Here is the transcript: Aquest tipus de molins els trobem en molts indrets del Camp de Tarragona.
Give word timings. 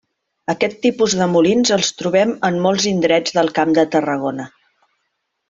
Aquest 0.51 0.77
tipus 0.85 1.15
de 1.19 1.27
molins 1.33 1.73
els 1.75 1.89
trobem 1.99 2.33
en 2.49 2.57
molts 2.65 2.89
indrets 2.93 3.37
del 3.37 3.53
Camp 3.61 3.77
de 3.81 3.85
Tarragona. 3.97 4.49